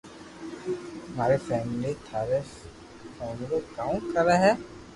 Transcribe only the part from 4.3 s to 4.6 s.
ھي